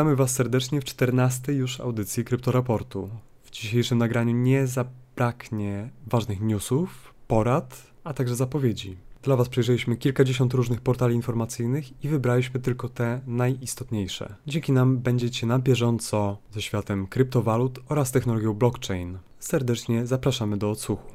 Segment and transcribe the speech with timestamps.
[0.00, 3.10] Witamy Was serdecznie w 14 już audycji Kryptoraportu.
[3.42, 8.96] W dzisiejszym nagraniu nie zabraknie ważnych newsów, porad, a także zapowiedzi.
[9.22, 14.34] Dla Was przejrzeliśmy kilkadziesiąt różnych portali informacyjnych i wybraliśmy tylko te najistotniejsze.
[14.46, 19.18] Dzięki nam będziecie na bieżąco ze światem kryptowalut oraz technologią blockchain.
[19.38, 21.12] Serdecznie zapraszamy do odsłuchu.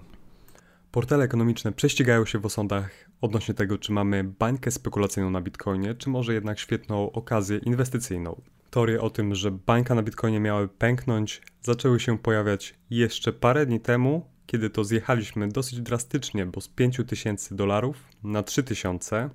[0.91, 2.89] Portale ekonomiczne prześcigają się w osądach
[3.22, 8.41] odnośnie tego, czy mamy bańkę spekulacyjną na Bitcoinie, czy może jednak świetną okazję inwestycyjną.
[8.75, 13.79] Teorie o tym, że bańka na Bitcoinie miały pęknąć, zaczęły się pojawiać jeszcze parę dni
[13.79, 19.30] temu, kiedy to zjechaliśmy dosyć drastycznie, bo z 5000 dolarów na 3000,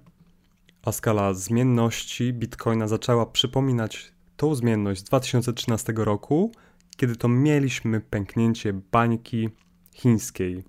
[0.82, 6.52] a skala zmienności Bitcoina zaczęła przypominać tą zmienność z 2013 roku,
[6.96, 9.48] kiedy to mieliśmy pęknięcie bańki
[9.94, 10.64] chińskiej.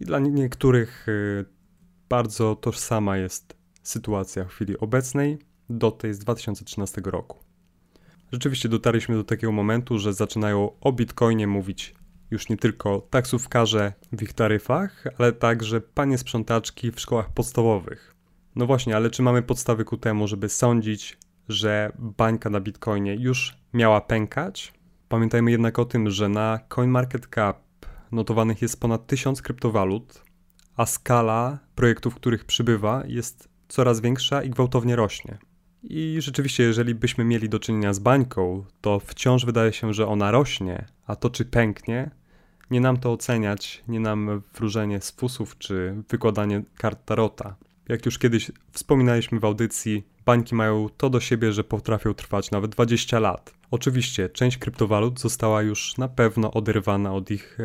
[0.00, 1.44] I dla niektórych y,
[2.08, 5.38] bardzo tożsama jest sytuacja w chwili obecnej
[5.70, 7.47] do tej z 2013 roku.
[8.32, 11.94] Rzeczywiście dotarliśmy do takiego momentu, że zaczynają o Bitcoinie mówić
[12.30, 18.14] już nie tylko taksówkarze w ich taryfach, ale także panie sprzątaczki w szkołach podstawowych.
[18.56, 23.58] No właśnie, ale czy mamy podstawy ku temu, żeby sądzić, że bańka na Bitcoinie już
[23.72, 24.72] miała pękać?
[25.08, 27.62] Pamiętajmy jednak o tym, że na CoinMarketCap
[28.12, 30.22] notowanych jest ponad 1000 kryptowalut,
[30.76, 35.38] a skala projektów, których przybywa, jest coraz większa i gwałtownie rośnie.
[35.82, 40.30] I rzeczywiście, jeżeli byśmy mieli do czynienia z bańką, to wciąż wydaje się, że ona
[40.30, 42.10] rośnie, a to czy pęknie,
[42.70, 47.56] nie nam to oceniać, nie nam wróżenie z fusów czy wykładanie kart tarota.
[47.88, 52.70] Jak już kiedyś wspominaliśmy w audycji, bańki mają to do siebie, że potrafią trwać nawet
[52.70, 53.54] 20 lat.
[53.70, 57.64] Oczywiście część kryptowalut została już na pewno oderwana od ich e,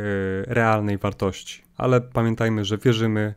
[0.54, 3.34] realnej wartości, ale pamiętajmy, że wierzymy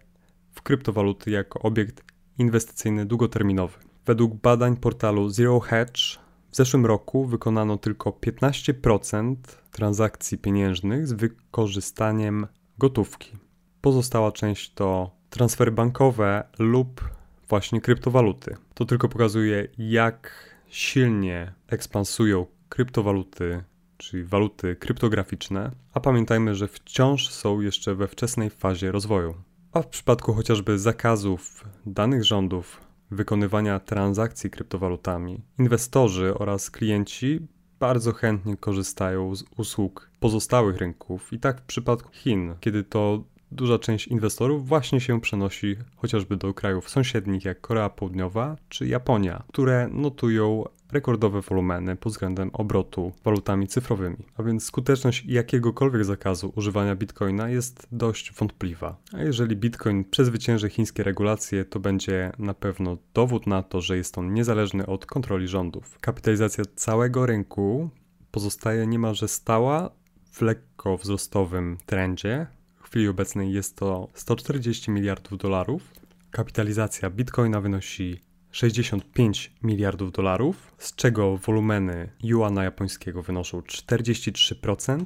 [0.52, 2.04] w kryptowaluty jako obiekt
[2.38, 3.85] inwestycyjny długoterminowy.
[4.06, 6.18] Według badań portalu Zero Hedge
[6.50, 9.36] w zeszłym roku wykonano tylko 15%
[9.70, 12.46] transakcji pieniężnych z wykorzystaniem
[12.78, 13.32] gotówki.
[13.80, 17.10] Pozostała część to transfery bankowe lub
[17.48, 18.56] właśnie kryptowaluty.
[18.74, 20.32] To tylko pokazuje, jak
[20.68, 23.64] silnie ekspansują kryptowaluty,
[23.96, 29.34] czyli waluty kryptograficzne, a pamiętajmy, że wciąż są jeszcze we wczesnej fazie rozwoju.
[29.72, 37.40] A w przypadku chociażby zakazów danych rządów wykonywania transakcji kryptowalutami, inwestorzy oraz klienci
[37.80, 43.78] bardzo chętnie korzystają z usług pozostałych rynków i tak w przypadku Chin, kiedy to duża
[43.78, 49.88] część inwestorów właśnie się przenosi chociażby do krajów sąsiednich jak Korea Południowa czy Japonia, które
[49.92, 54.16] notują rekordowe wolumeny pod względem obrotu walutami cyfrowymi.
[54.36, 58.96] A więc skuteczność jakiegokolwiek zakazu używania bitcoina jest dość wątpliwa.
[59.12, 64.18] A jeżeli bitcoin przezwycięży chińskie regulacje, to będzie na pewno dowód na to, że jest
[64.18, 65.98] on niezależny od kontroli rządów.
[66.00, 67.90] Kapitalizacja całego rynku
[68.30, 69.90] pozostaje niemalże stała
[70.32, 72.46] w lekko wzrostowym trendzie,
[72.76, 75.92] w chwili obecnej jest to 140 miliardów dolarów.
[76.30, 78.20] Kapitalizacja bitcoina wynosi
[78.56, 85.04] 65 miliardów dolarów, z czego wolumeny juana japońskiego wynoszą 43%,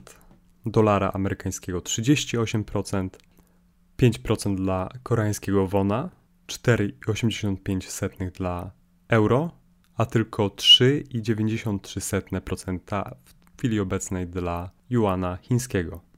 [0.67, 3.09] dolara amerykańskiego 38%,
[3.99, 6.11] 5% dla koreańskiego wona,
[6.47, 8.71] 4,85 dla
[9.09, 9.51] euro,
[9.97, 16.10] a tylko 3,93% w chwili obecnej dla juana chińskiego.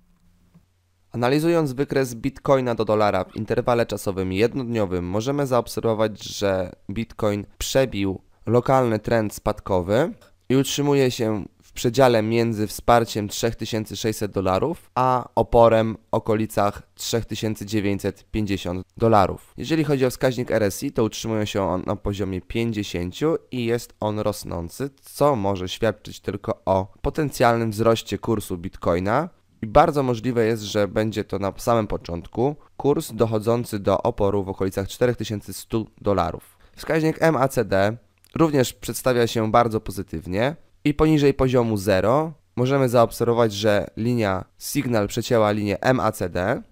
[1.12, 8.99] Analizując wykres bitcoina do dolara w interwale czasowym jednodniowym, możemy zaobserwować, że bitcoin przebił lokalny
[8.99, 10.12] trend spadkowy
[10.49, 19.55] i utrzymuje się w przedziale między wsparciem 3600 dolarów a oporem w okolicach 3950 dolarów.
[19.56, 23.15] Jeżeli chodzi o wskaźnik RSI, to utrzymuje się on na poziomie 50
[23.51, 29.28] i jest on rosnący, co może świadczyć tylko o potencjalnym wzroście kursu bitcoina
[29.62, 34.48] i bardzo możliwe jest, że będzie to na samym początku kurs dochodzący do oporu w
[34.48, 36.59] okolicach 4100 dolarów.
[36.76, 37.97] Wskaźnik MACD
[38.34, 45.50] również przedstawia się bardzo pozytywnie i poniżej poziomu 0 możemy zaobserwować, że linia Signal przecięła
[45.53, 46.62] linię MACD.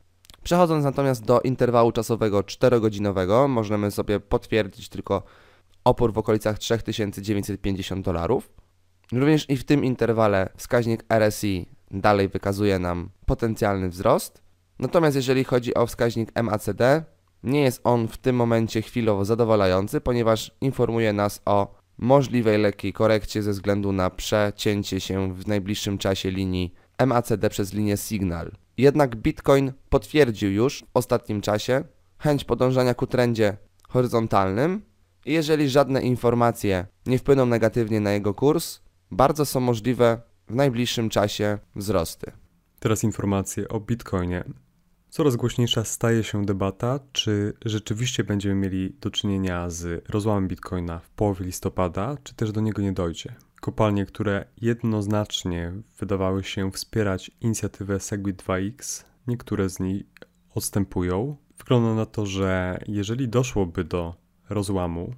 [0.42, 5.22] Przechodząc natomiast do interwału czasowego 4-godzinowego, możemy sobie potwierdzić tylko
[5.84, 8.52] opór w okolicach 3950 dolarów.
[9.12, 14.42] Również i w tym interwale wskaźnik RSI dalej wykazuje nam potencjalny wzrost.
[14.78, 17.04] Natomiast jeżeli chodzi o wskaźnik MACD,
[17.42, 23.42] nie jest on w tym momencie chwilowo zadowalający, ponieważ informuje nas o możliwej lekkiej korekcie
[23.42, 26.75] ze względu na przecięcie się w najbliższym czasie linii
[27.06, 28.52] MACD przez linię Signal.
[28.78, 31.84] Jednak Bitcoin potwierdził już w ostatnim czasie
[32.19, 33.56] chęć podążania ku trendzie
[33.88, 34.82] horyzontalnym
[35.25, 41.08] I jeżeli żadne informacje nie wpłyną negatywnie na jego kurs, bardzo są możliwe w najbliższym
[41.08, 42.32] czasie wzrosty.
[42.81, 44.44] Teraz informacje o Bitcoinie.
[45.11, 51.11] Coraz głośniejsza staje się debata, czy rzeczywiście będziemy mieli do czynienia z rozłamem Bitcoina w
[51.11, 53.35] połowie listopada, czy też do niego nie dojdzie.
[53.61, 60.05] Kopalnie, które jednoznacznie wydawały się wspierać inicjatywę Segwit 2X, niektóre z nich
[60.55, 61.37] odstępują.
[61.58, 64.14] Wygląda na to, że jeżeli doszłoby do
[64.49, 65.14] rozłamu,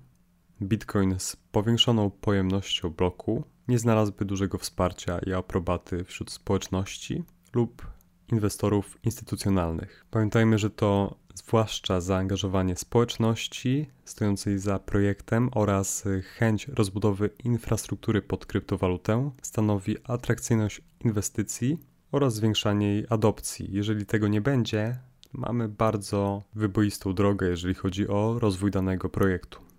[0.63, 7.25] Bitcoin z powiększoną pojemnością bloku nie znalazłby dużego wsparcia i aprobaty wśród społeczności
[7.55, 7.87] lub
[8.33, 10.07] inwestorów instytucjonalnych.
[10.11, 16.05] Pamiętajmy, że to zwłaszcza zaangażowanie społeczności stojącej za projektem oraz
[16.39, 21.79] chęć rozbudowy infrastruktury pod kryptowalutę stanowi atrakcyjność inwestycji
[22.13, 23.69] oraz zwiększanie jej adopcji.
[23.73, 24.99] Jeżeli tego nie będzie,
[25.33, 29.72] mamy bardzo wyboistą drogę, jeżeli chodzi o rozwój danego projektu.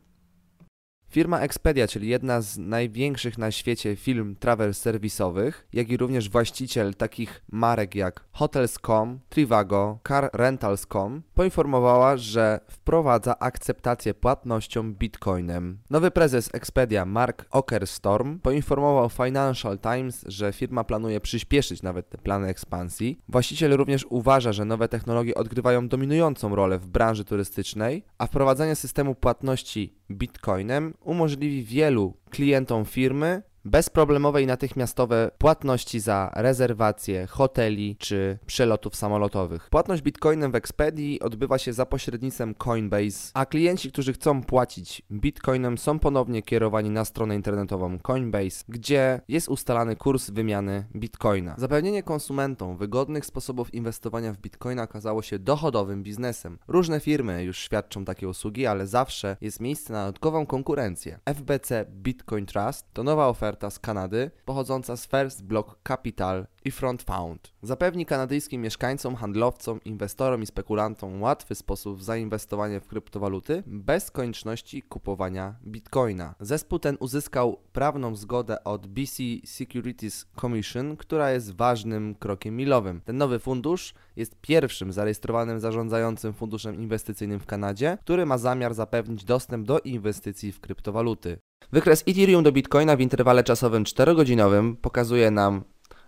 [1.13, 6.95] Firma Expedia, czyli jedna z największych na świecie firm travel serwisowych, jak i również właściciel
[6.95, 15.77] takich marek jak Hotels.com, Trivago, CarRentals.com, poinformowała, że wprowadza akceptację płatnością bitcoinem.
[15.89, 22.47] Nowy prezes Expedia, Mark Okerstorm, poinformował Financial Times, że firma planuje przyspieszyć nawet te plany
[22.47, 23.19] ekspansji.
[23.29, 29.15] Właściciel również uważa, że nowe technologie odgrywają dominującą rolę w branży turystycznej, a wprowadzenie systemu
[29.15, 38.95] płatności bitcoinem umożliwi wielu klientom firmy bezproblemowe i natychmiastowe płatności za rezerwacje hoteli czy przelotów
[38.95, 39.69] samolotowych.
[39.69, 45.77] Płatność bitcoinem w Expedii odbywa się za pośrednictwem Coinbase, a klienci, którzy chcą płacić bitcoinem
[45.77, 51.55] są ponownie kierowani na stronę internetową Coinbase, gdzie jest ustalany kurs wymiany bitcoina.
[51.57, 56.57] Zapewnienie konsumentom wygodnych sposobów inwestowania w bitcoina okazało się dochodowym biznesem.
[56.67, 61.19] Różne firmy już świadczą takie usługi, ale zawsze jest miejsce na dodatkową konkurencję.
[61.25, 67.03] FBC Bitcoin Trust to nowa oferta z Kanady, pochodząca z First Block Capital i Front
[67.03, 67.53] Found.
[67.61, 75.55] Zapewni kanadyjskim mieszkańcom, handlowcom, inwestorom i spekulantom łatwy sposób zainwestowania w kryptowaluty bez konieczności kupowania
[75.65, 76.35] bitcoina.
[76.39, 83.01] Zespół ten uzyskał prawną zgodę od BC Securities Commission, która jest ważnym krokiem milowym.
[83.01, 89.23] Ten nowy fundusz jest pierwszym zarejestrowanym zarządzającym funduszem inwestycyjnym w Kanadzie, który ma zamiar zapewnić
[89.23, 91.37] dostęp do inwestycji w kryptowaluty.
[91.71, 95.63] Wykres Ethereum do Bitcoina w interwale czasowym 4-godzinowym pokazuje nam,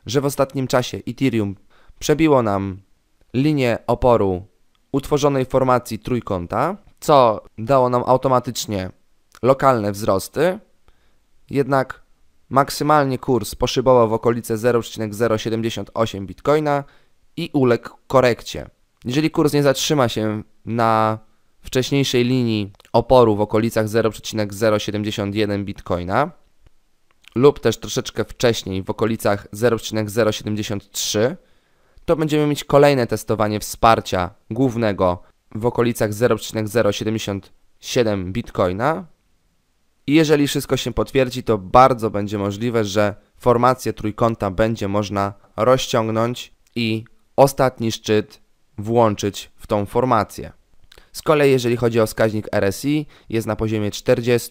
[0.06, 1.56] że w ostatnim czasie Ethereum
[2.00, 2.82] przebiło nam
[3.34, 4.48] linię oporu
[4.92, 8.90] utworzonej formacji trójkąta, co dało nam automatycznie
[9.44, 10.60] lokalne wzrosty,
[11.50, 12.04] jednak
[12.50, 16.84] maksymalnie kurs poszybował w okolice 0,078 Bitcoina
[17.38, 18.70] i uległ korekcie.
[19.06, 21.20] Jeżeli kurs nie zatrzyma się na
[21.66, 26.32] wcześniejszej linii oporu w okolicach 0,071 bitcoina
[27.36, 31.38] lub też troszeczkę wcześniej w okolicach 0,073,
[32.06, 35.24] to będziemy mieć kolejne testowanie wsparcia głównego
[35.56, 39.06] w okolicach 0,077 bitcoina.
[40.08, 46.54] I jeżeli wszystko się potwierdzi, to bardzo będzie możliwe, że formację trójkąta będzie można rozciągnąć
[46.76, 48.42] i ostatni szczyt
[48.78, 50.52] włączyć w tą formację.
[51.16, 54.50] Z kolei jeżeli chodzi o wskaźnik RSI jest na poziomie 40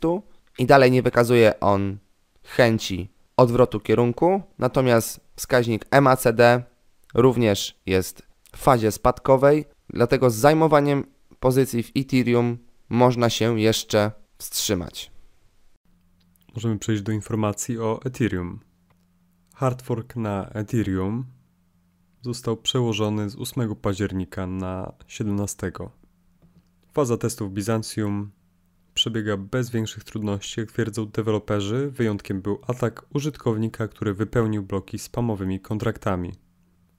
[0.58, 1.98] i dalej nie wykazuje on
[2.42, 6.62] chęci odwrotu kierunku, natomiast wskaźnik MACD
[7.14, 11.04] również jest w fazie spadkowej, dlatego z zajmowaniem
[11.40, 15.10] pozycji w Ethereum można się jeszcze wstrzymać.
[16.54, 18.60] Możemy przejść do informacji o Ethereum.
[19.54, 21.24] Hardfork na Ethereum
[22.22, 25.72] został przełożony z 8 października na 17.
[26.94, 28.30] Faza testów Bizancjum
[28.94, 31.90] przebiega bez większych trudności, jak twierdzą deweloperzy.
[31.90, 36.32] Wyjątkiem był atak użytkownika, który wypełnił bloki spamowymi kontraktami.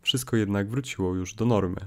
[0.01, 1.77] Wszystko jednak wróciło już do normy.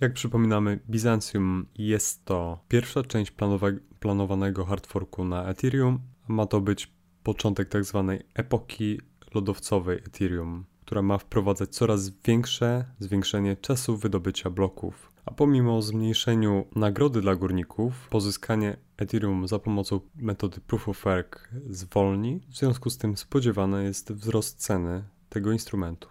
[0.00, 5.98] Jak przypominamy, Bizancjum jest to pierwsza część planowa- planowanego hardforku na Ethereum,
[6.28, 8.16] ma to być początek tzw.
[8.18, 9.00] Tak epoki
[9.34, 15.15] lodowcowej Ethereum, która ma wprowadzać coraz większe zwiększenie czasu wydobycia bloków.
[15.26, 22.40] A pomimo zmniejszeniu nagrody dla górników, pozyskanie Ethereum za pomocą metody Proof of Work zwolni,
[22.48, 26.08] w związku z tym spodziewany jest wzrost ceny tego instrumentu.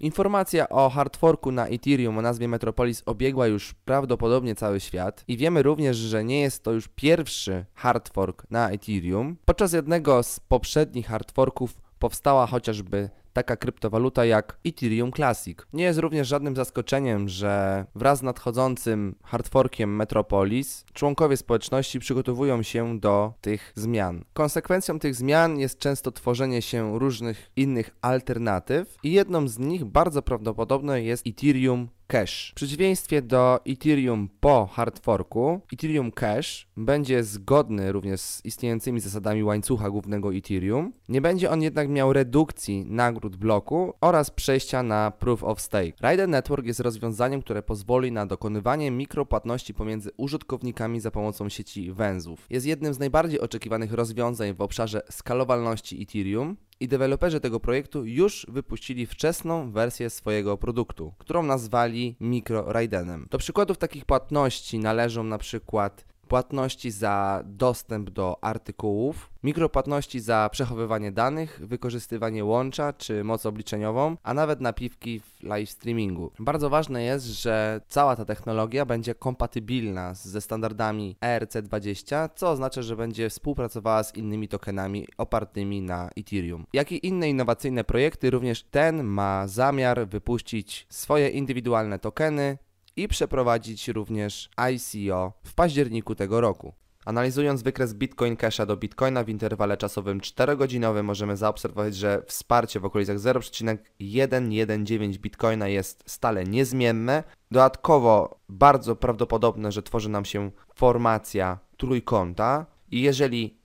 [0.00, 5.62] Informacja o hardforku na Ethereum o nazwie Metropolis obiegła już prawdopodobnie cały świat i wiemy
[5.62, 9.36] również, że nie jest to już pierwszy hardfork na Ethereum.
[9.44, 15.58] Podczas jednego z poprzednich hardforków powstała chociażby taka kryptowaluta jak Ethereum Classic.
[15.72, 23.00] Nie jest również żadnym zaskoczeniem, że wraz z nadchodzącym hardforkiem Metropolis członkowie społeczności przygotowują się
[23.00, 24.24] do tych zmian.
[24.32, 30.22] Konsekwencją tych zmian jest często tworzenie się różnych innych alternatyw i jedną z nich bardzo
[30.22, 32.50] prawdopodobne jest Ethereum Cash.
[32.50, 39.90] W przeciwieństwie do Ethereum po hardforku, Ethereum Cash będzie zgodny również z istniejącymi zasadami łańcucha
[39.90, 40.92] głównego Ethereum.
[41.08, 45.92] Nie będzie on jednak miał redukcji nagród bloku oraz przejścia na Proof of Stake.
[46.10, 52.46] Rider Network jest rozwiązaniem, które pozwoli na dokonywanie mikropłatności pomiędzy użytkownikami za pomocą sieci węzłów.
[52.50, 58.46] Jest jednym z najbardziej oczekiwanych rozwiązań w obszarze skalowalności Ethereum i deweloperzy tego projektu już
[58.48, 63.26] wypuścili wczesną wersję swojego produktu, którą nazwali MicroRaidenem.
[63.30, 71.12] Do przykładów takich płatności należą na przykład płatności za dostęp do artykułów, mikropłatności za przechowywanie
[71.12, 76.32] danych, wykorzystywanie łącza czy moc obliczeniową, a nawet napiwki w live streamingu.
[76.38, 82.96] Bardzo ważne jest, że cała ta technologia będzie kompatybilna ze standardami ERC20, co oznacza, że
[82.96, 86.66] będzie współpracowała z innymi tokenami opartymi na Ethereum.
[86.72, 92.58] Jak i inne innowacyjne projekty, również ten ma zamiar wypuścić swoje indywidualne tokeny,
[92.96, 96.72] i przeprowadzić również ICO w październiku tego roku.
[97.04, 102.84] Analizując wykres Bitcoin Casha do Bitcoina w interwale czasowym 4-godzinowym możemy zaobserwować, że wsparcie w
[102.84, 107.24] okolicach 0,119 Bitcoina jest stale niezmienne.
[107.50, 113.58] Dodatkowo bardzo prawdopodobne, że tworzy nam się formacja trójkąta i jeżeli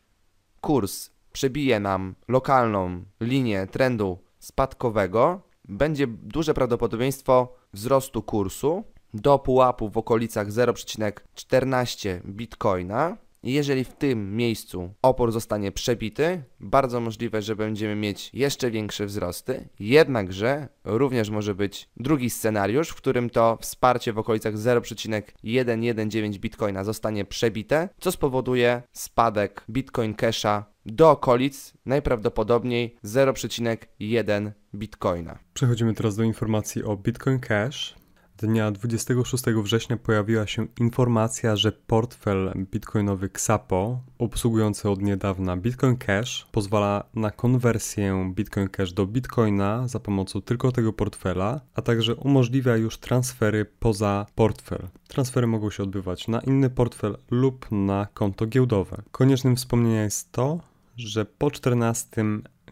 [0.62, 9.97] kurs przebije nam lokalną linię trendu spadkowego, będzie duże prawdopodobieństwo wzrostu kursu do pułapu w
[9.97, 13.17] okolicach 0,14 bitcoina.
[13.43, 19.69] Jeżeli w tym miejscu opór zostanie przebity, bardzo możliwe, że będziemy mieć jeszcze większe wzrosty.
[19.79, 27.25] Jednakże również może być drugi scenariusz, w którym to wsparcie w okolicach 0,119 bitcoina zostanie
[27.25, 35.39] przebite, co spowoduje spadek Bitcoin Casha do okolic najprawdopodobniej 0,1 bitcoina.
[35.53, 37.95] Przechodzimy teraz do informacji o Bitcoin Cash.
[38.38, 46.48] Dnia 26 września pojawiła się informacja, że portfel bitcoinowy Xapo, obsługujący od niedawna Bitcoin Cash,
[46.51, 52.75] pozwala na konwersję Bitcoin Cash do Bitcoina za pomocą tylko tego portfela, a także umożliwia
[52.75, 54.88] już transfery poza portfel.
[55.08, 59.01] Transfery mogą się odbywać na inny portfel lub na konto giełdowe.
[59.12, 60.60] Koniecznym wspomnienia jest to,
[60.98, 62.10] że po 14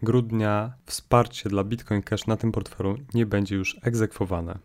[0.02, 4.58] grudnia wsparcie dla Bitcoin Cash na tym portfelu nie będzie już egzekwowane.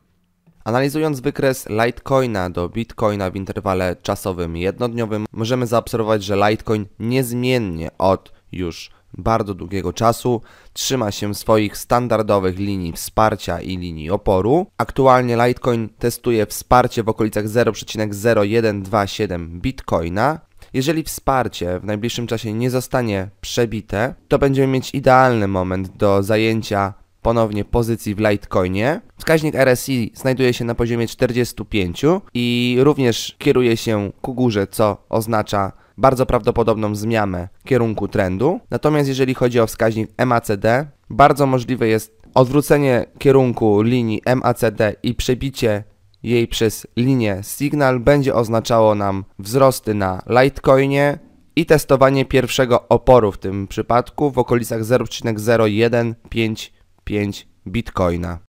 [0.63, 8.31] Analizując wykres Litecoina do Bitcoina w interwale czasowym jednodniowym, możemy zaobserwować, że Litecoin niezmiennie od
[8.51, 10.41] już bardzo długiego czasu
[10.73, 14.67] trzyma się swoich standardowych linii wsparcia i linii oporu.
[14.77, 20.39] Aktualnie Litecoin testuje wsparcie w okolicach 0,0127 Bitcoina.
[20.73, 26.93] Jeżeli wsparcie w najbliższym czasie nie zostanie przebite, to będziemy mieć idealny moment do zajęcia
[27.21, 29.01] ponownie pozycji w Litecoinie.
[29.17, 32.01] Wskaźnik RSI znajduje się na poziomie 45
[32.33, 38.59] i również kieruje się ku górze, co oznacza bardzo prawdopodobną zmianę kierunku trendu.
[38.71, 45.83] Natomiast jeżeli chodzi o wskaźnik MACD, bardzo możliwe jest odwrócenie kierunku linii MACD i przebicie
[46.23, 51.19] jej przez linię Signal będzie oznaczało nam wzrosty na Litecoinie
[51.55, 56.71] i testowanie pierwszego oporu w tym przypadku w okolicach 0,0155
[57.03, 58.39] 5 bitcoina.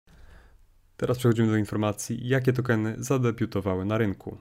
[0.97, 4.39] Teraz przechodzimy do informacji, jakie tokeny zadebiutowały na rynku.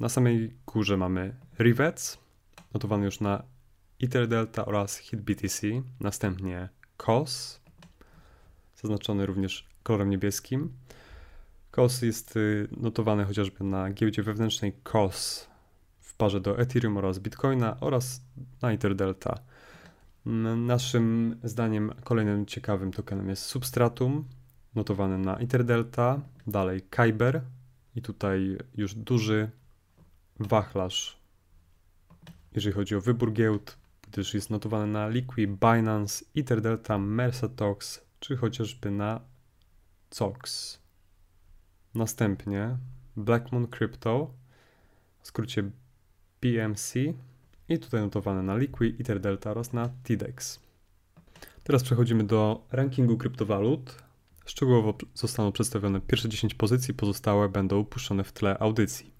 [0.00, 2.18] Na samej górze mamy Rivets,
[2.74, 3.42] notowany już na
[4.02, 5.66] Ether Delta oraz HitBTC,
[6.00, 7.60] następnie COS,
[8.76, 10.72] zaznaczony również kolorem niebieskim.
[11.70, 15.48] COS jest y, notowany chociażby na giełdzie wewnętrznej COS
[16.00, 18.20] w parze do Ethereum oraz Bitcoina oraz
[18.62, 19.38] na Ether Delta.
[20.56, 24.24] Naszym zdaniem kolejnym ciekawym tokenem jest Substratum,
[24.74, 27.42] notowany na Interdelta, dalej Kyber
[27.94, 29.50] i tutaj już duży
[30.38, 31.18] wachlarz,
[32.54, 33.78] jeżeli chodzi o wybór giełd,
[34.10, 39.20] gdyż jest notowany na Liqui, Binance, Interdelta, Mersatox czy chociażby na
[40.18, 40.78] COX.
[41.94, 42.76] Następnie
[43.16, 44.34] Blackmon Crypto,
[45.20, 45.70] w skrócie
[46.40, 46.94] BMC,
[47.68, 50.60] i tutaj notowane na Liqui, Etherdelta oraz na TDEX.
[51.64, 54.02] Teraz przechodzimy do rankingu kryptowalut.
[54.46, 59.10] Szczegółowo zostaną przedstawione pierwsze 10 pozycji, pozostałe będą upuszczone w tle audycji.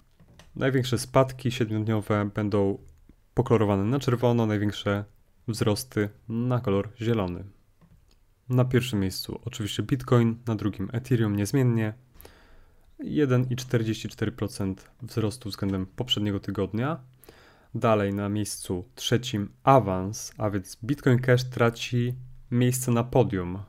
[0.55, 2.77] Największe spadki siedmiodniowe będą
[3.33, 5.05] pokolorowane na czerwono, największe
[5.47, 7.43] wzrosty na kolor zielony.
[8.49, 11.93] Na pierwszym miejscu oczywiście Bitcoin, na drugim Ethereum niezmiennie.
[12.99, 16.99] 1,44% wzrostu względem poprzedniego tygodnia.
[17.79, 22.15] Dalej na miejscu trzecim awans, a więc Bitcoin Cash traci
[22.51, 23.59] miejsce na podium.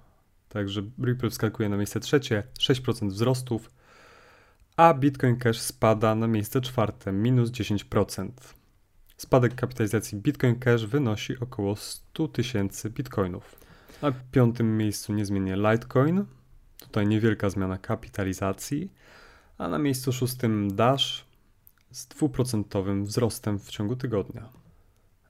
[0.48, 3.70] Także Ripple wskakuje na miejsce trzecie, 6% wzrostów,
[4.76, 8.28] a Bitcoin Cash spada na miejsce czwarte, minus 10%.
[9.16, 13.58] Spadek kapitalizacji Bitcoin Cash wynosi około 100 tysięcy bitcoinów.
[14.02, 16.24] Na piątym miejscu niezmiennie Litecoin.
[16.78, 18.92] Tutaj niewielka zmiana kapitalizacji.
[19.58, 21.27] A na miejscu szóstym Dash
[21.90, 24.49] z dwuprocentowym wzrostem w ciągu tygodnia.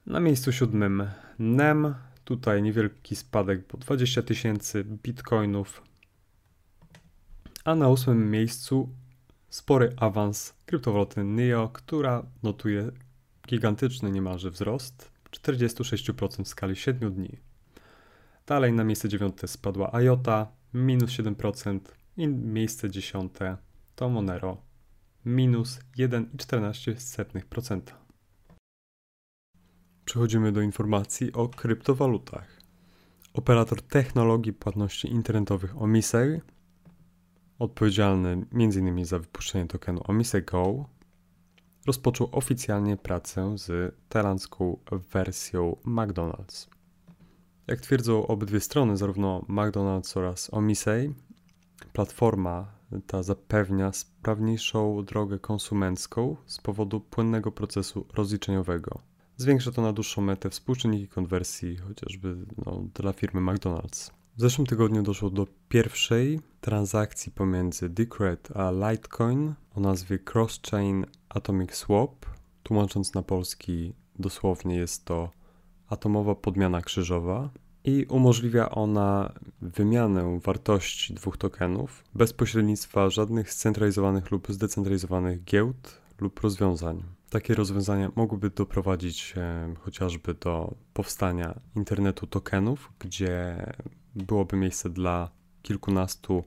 [0.05, 1.07] Na miejscu siódmym
[1.39, 1.95] NEM.
[2.23, 5.83] Tutaj niewielki spadek, po 20 tysięcy bitcoinów.
[7.65, 8.89] A na ósmym miejscu
[9.49, 12.91] spory awans kryptowaluty NEO, która notuje
[13.47, 17.37] gigantyczny niemalże wzrost 46% w skali 7 dni.
[18.47, 21.79] Dalej na miejsce dziewiąte spadła IOTA, minus 7%
[22.17, 23.57] i miejsce dziesiąte
[23.95, 24.68] to Monero,
[25.25, 27.81] minus 1,14%.
[30.05, 32.59] Przechodzimy do informacji o kryptowalutach.
[33.33, 36.41] Operator technologii płatności internetowych Omisej,
[37.59, 39.05] odpowiedzialny m.in.
[39.05, 40.89] za wypuszczenie tokenu Omisej Go,
[41.87, 44.79] rozpoczął oficjalnie pracę z tajlandzką
[45.11, 46.67] wersją McDonald's.
[47.67, 51.13] Jak twierdzą obydwie strony, zarówno McDonald's oraz Omisej,
[51.93, 59.01] platforma ta zapewnia sprawniejszą drogę konsumencką z powodu płynnego procesu rozliczeniowego.
[59.37, 64.11] Zwiększa to na dłuższą metę współczynniki konwersji, chociażby no, dla firmy McDonald's.
[64.37, 71.75] W zeszłym tygodniu doszło do pierwszej transakcji pomiędzy Decred a Litecoin o nazwie Cross-Chain Atomic
[71.75, 72.25] Swap.
[72.63, 75.29] Tłumacząc na polski, dosłownie jest to
[75.87, 77.49] atomowa podmiana krzyżowa
[77.89, 86.39] i umożliwia ona wymianę wartości dwóch tokenów bez pośrednictwa żadnych scentralizowanych lub zdecentralizowanych giełd lub
[86.39, 87.03] rozwiązań.
[87.29, 93.65] Takie rozwiązania mogłyby doprowadzić e, chociażby do powstania internetu tokenów, gdzie
[94.15, 95.29] byłoby miejsce dla
[95.61, 96.43] kilkunastu,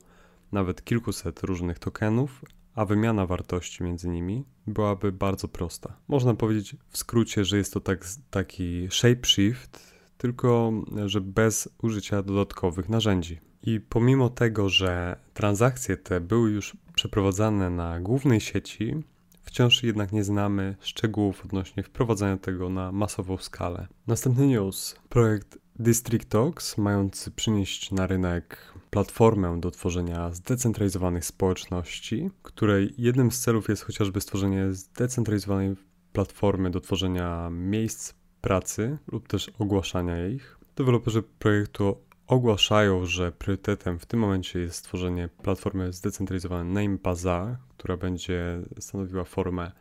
[0.53, 5.97] nawet kilkuset różnych tokenów, a wymiana wartości między nimi byłaby bardzo prosta.
[6.09, 9.92] Można powiedzieć w skrócie, że jest to tak, taki shapeshift,
[10.23, 10.73] tylko
[11.07, 13.41] że bez użycia dodatkowych narzędzi.
[13.63, 18.95] I pomimo tego, że transakcje te były już przeprowadzane na głównej sieci,
[19.43, 23.87] wciąż jednak nie znamy szczegółów odnośnie wprowadzania tego na masową skalę.
[24.07, 24.97] Następny news.
[25.09, 33.41] Projekt District Talks, mający przynieść na rynek platformę do tworzenia zdecentralizowanych społeczności, której jednym z
[33.41, 35.75] celów jest chociażby stworzenie zdecentralizowanej
[36.13, 40.59] platformy do tworzenia miejsc pracy lub też ogłaszania ich.
[40.77, 47.97] Deweloperzy projektu ogłaszają, że priorytetem w tym momencie jest stworzenie platformy zdecentralizowanej Name Bazaar, która
[47.97, 49.73] będzie stanowiła formę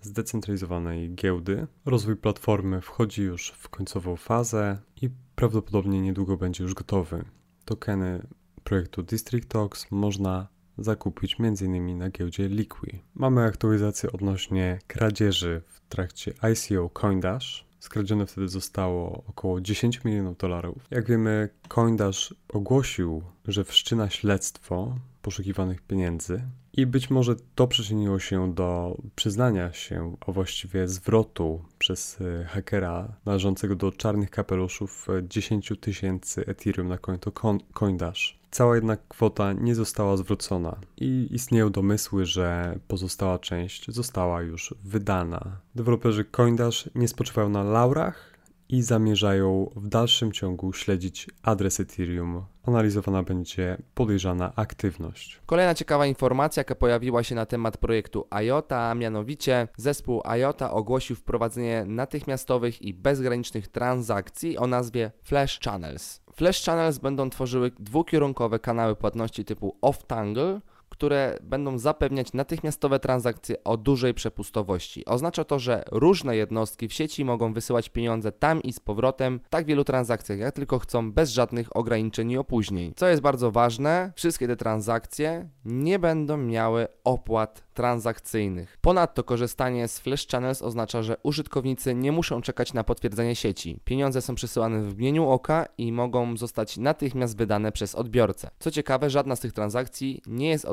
[0.00, 1.66] zdecentralizowanej giełdy.
[1.84, 7.24] Rozwój platformy wchodzi już w końcową fazę i prawdopodobnie niedługo będzie już gotowy.
[7.64, 8.26] Tokeny
[8.64, 10.48] projektu District Talks można
[10.78, 11.98] zakupić m.in.
[11.98, 13.02] na giełdzie Liqui.
[13.14, 17.71] Mamy aktualizację odnośnie kradzieży w trakcie ICO CoinDash.
[17.82, 20.86] Skradzione wtedy zostało około 10 milionów dolarów.
[20.90, 26.42] Jak wiemy, CoinDash ogłosił, że wszczyna śledztwo poszukiwanych pieniędzy
[26.72, 33.08] i być może to przyczyniło się do przyznania się, a właściwie zwrotu przez e, hakera
[33.26, 37.32] należącego do czarnych kapeluszów 10 tysięcy Ethereum na konto
[37.72, 38.38] CoinDash.
[38.50, 45.60] Cała jednak kwota nie została zwrócona i istnieją domysły, że pozostała część została już wydana.
[45.74, 48.31] Deweloperzy CoinDash nie spoczywają na laurach
[48.72, 52.44] i zamierzają w dalszym ciągu śledzić adres Ethereum.
[52.66, 55.40] Analizowana będzie podejrzana aktywność.
[55.46, 61.16] Kolejna ciekawa informacja, jaka pojawiła się na temat projektu IOTA, a mianowicie zespół IOTA ogłosił
[61.16, 66.20] wprowadzenie natychmiastowych i bezgranicznych transakcji o nazwie Flash Channels.
[66.34, 70.60] Flash Channels będą tworzyły dwukierunkowe kanały płatności typu off-tangle,
[71.02, 75.04] które będą zapewniać natychmiastowe transakcje o dużej przepustowości.
[75.04, 79.48] Oznacza to, że różne jednostki w sieci mogą wysyłać pieniądze tam i z powrotem w
[79.48, 82.92] tak wielu transakcjach, jak tylko chcą, bez żadnych ograniczeń i opóźnień.
[82.96, 88.78] Co jest bardzo ważne, wszystkie te transakcje nie będą miały opłat transakcyjnych.
[88.80, 93.80] Ponadto korzystanie z Flash Channels oznacza, że użytkownicy nie muszą czekać na potwierdzenie sieci.
[93.84, 98.50] Pieniądze są przesyłane w mgnieniu oka i mogą zostać natychmiast wydane przez odbiorcę.
[98.58, 100.64] Co ciekawe, żadna z tych transakcji nie jest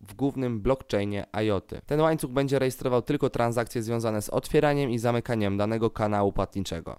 [0.00, 1.80] w głównym blockchainie IOTY.
[1.86, 6.98] Ten łańcuch będzie rejestrował tylko transakcje związane z otwieraniem i zamykaniem danego kanału płatniczego.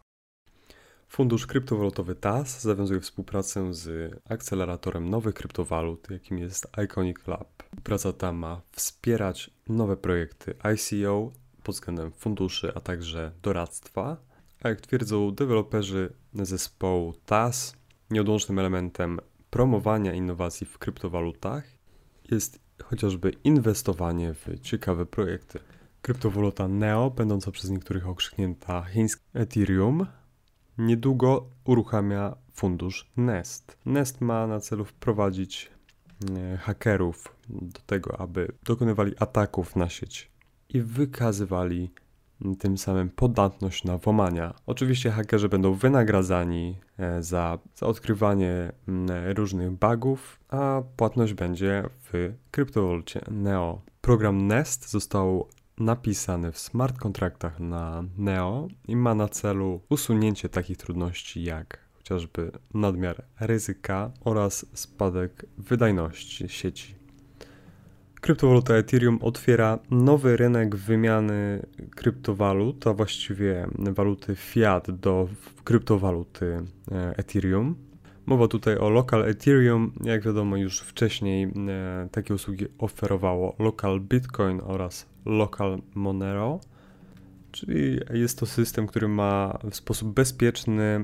[1.07, 7.63] Fundusz kryptowalutowy TAS zawiązuje współpracę z akceleratorem nowych kryptowalut, jakim jest Iconic Lab.
[7.83, 11.31] Praca ta ma wspierać nowe projekty ICO
[11.63, 14.17] pod względem funduszy, a także doradztwa.
[14.63, 17.75] A jak twierdzą deweloperzy zespołu TAS,
[18.09, 21.78] nieodłącznym elementem promowania innowacji w kryptowalutach
[22.31, 25.59] jest chociażby inwestowanie w ciekawe projekty.
[26.01, 30.05] Kryptowaluta NEO, będąca przez niektórych okrzyknięta chińskim Ethereum,
[30.77, 33.77] niedługo uruchamia fundusz Nest.
[33.85, 35.71] Nest ma na celu wprowadzić
[36.35, 40.31] e, hakerów do tego, aby dokonywali ataków na sieć
[40.69, 41.91] i wykazywali
[42.59, 44.53] tym samym podatność na włamania.
[44.65, 48.71] Oczywiście hakerzy będą wynagradzani e, za, za odkrywanie
[49.35, 53.81] różnych bugów, a płatność będzie w kryptowalucie NEO.
[54.01, 55.47] Program Nest został
[55.77, 62.51] napisany w smart kontraktach na Neo i ma na celu usunięcie takich trudności jak chociażby
[62.73, 66.98] nadmiar ryzyka oraz spadek wydajności sieci.
[68.21, 75.29] Kryptowaluta Ethereum otwiera nowy rynek wymiany kryptowalut, a właściwie waluty fiat do
[75.63, 77.75] kryptowaluty e, Ethereum.
[78.25, 79.91] Mowa tutaj o Local Ethereum.
[80.03, 86.59] Jak wiadomo, już wcześniej e, takie usługi oferowało Local Bitcoin oraz Local Monero,
[87.51, 91.03] czyli jest to system, który ma w sposób bezpieczny e,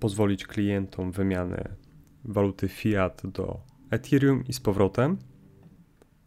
[0.00, 1.68] pozwolić klientom wymianę
[2.24, 3.60] waluty fiat do
[3.90, 5.18] Ethereum i z powrotem.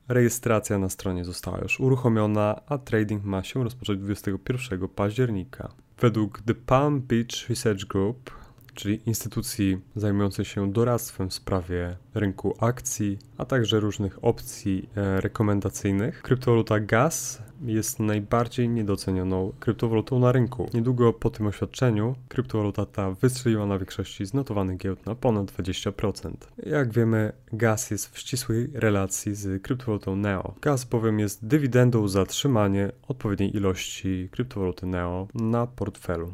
[0.08, 5.72] Rejestracja na stronie została już uruchomiona, a trading ma się rozpocząć 21 października.
[6.00, 8.32] Według The Palm Beach Research Group
[8.78, 16.22] czyli instytucji zajmującej się doradztwem w sprawie rynku akcji, a także różnych opcji e, rekomendacyjnych.
[16.22, 20.70] Kryptowaluta GAS jest najbardziej niedocenioną kryptowalutą na rynku.
[20.74, 26.32] Niedługo po tym oświadczeniu kryptowaluta ta wystrzeliła na większości znotowanych giełd na ponad 20%.
[26.66, 30.54] Jak wiemy, GAS jest w ścisłej relacji z kryptowalutą NEO.
[30.62, 36.34] GAS bowiem jest dywidendą za trzymanie odpowiedniej ilości kryptowaluty NEO na portfelu.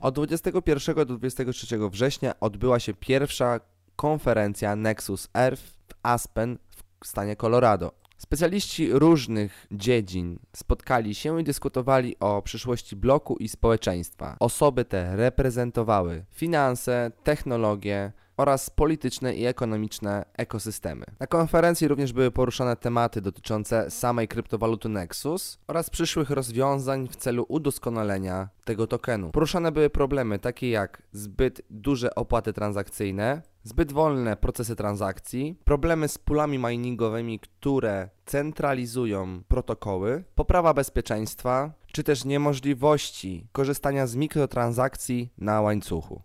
[0.00, 3.60] Od 21 do 23 września odbyła się pierwsza
[3.96, 6.58] konferencja Nexus Earth w Aspen
[7.04, 8.05] w stanie Colorado.
[8.18, 14.36] Specjaliści różnych dziedzin spotkali się i dyskutowali o przyszłości bloku i społeczeństwa.
[14.40, 21.04] Osoby te reprezentowały finanse, technologię, oraz polityczne i ekonomiczne ekosystemy.
[21.20, 27.46] Na konferencji również były poruszane tematy dotyczące samej kryptowaluty Nexus oraz przyszłych rozwiązań w celu
[27.48, 29.30] udoskonalenia tego tokenu.
[29.30, 36.18] Poruszane były problemy takie jak zbyt duże opłaty transakcyjne, zbyt wolne procesy transakcji, problemy z
[36.18, 46.22] pulami miningowymi, które centralizują protokoły, poprawa bezpieczeństwa, czy też niemożliwości korzystania z mikrotransakcji na łańcuchu.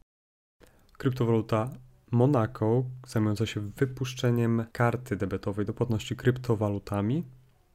[0.98, 1.70] Kryptowaluta
[2.12, 7.24] Monaco, zajmująca się wypuszczeniem karty debetowej do płatności kryptowalutami,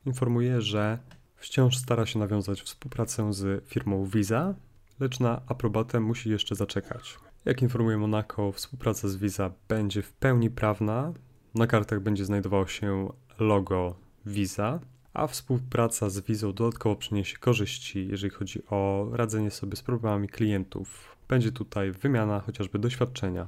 [0.07, 0.99] informuje, że
[1.37, 4.55] wciąż stara się nawiązać współpracę z firmą Visa,
[5.01, 7.26] lecz na aprobatę musi jeszcze zaczekać.
[7.47, 11.13] Jak informuje Monaco, współpraca z Visa będzie w pełni prawna.
[11.55, 14.81] Na kartach będzie znajdowało się logo Visa,
[15.15, 21.17] a współpraca z Visa dodatkowo przyniesie korzyści, jeżeli chodzi o radzenie sobie z problemami klientów.
[21.29, 23.47] Będzie tutaj wymiana chociażby doświadczenia.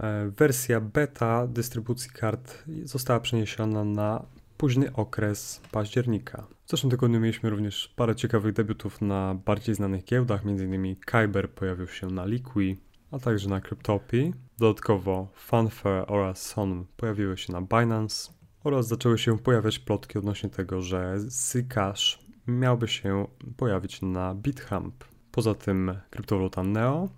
[0.00, 6.46] E, wersja beta dystrybucji kart została przeniesiona na późny okres października.
[6.66, 10.96] W zeszłym tygodniu mieliśmy również parę ciekawych debiutów na bardziej znanych giełdach, m.in.
[10.96, 14.34] Kyber pojawił się na Liqui, a także na Cryptopii.
[14.58, 18.32] Dodatkowo Funfair oraz Son pojawiły się na Binance
[18.64, 25.04] oraz zaczęły się pojawiać plotki odnośnie tego, że Zcash miałby się pojawić na BitHump.
[25.32, 27.08] Poza tym kryptowaluta Neo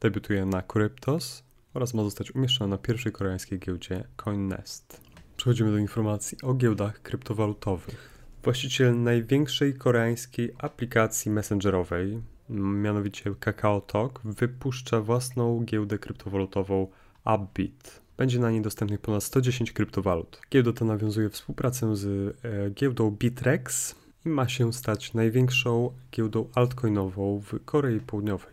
[0.00, 1.44] debiutuje na Cryptos,
[1.74, 5.00] oraz ma zostać umieszczona na pierwszej koreańskiej giełdzie CoinNest.
[5.36, 8.20] Przechodzimy do informacji o giełdach kryptowalutowych.
[8.42, 16.88] Właściciel największej koreańskiej aplikacji messengerowej, mianowicie KakaoTalk, wypuszcza własną giełdę kryptowalutową
[17.34, 18.00] Upbit.
[18.16, 20.40] Będzie na niej dostępnych ponad 110 kryptowalut.
[20.50, 23.94] Giełda ta nawiązuje współpracę z e, giełdą Bitrex
[24.26, 28.52] i ma się stać największą giełdą altcoinową w Korei Południowej.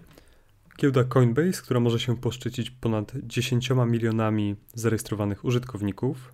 [0.77, 6.31] Giełda Coinbase, która może się poszczycić ponad 10 milionami zarejestrowanych użytkowników,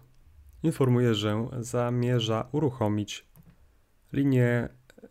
[0.64, 3.26] informuje, że zamierza uruchomić
[4.14, 4.70] linię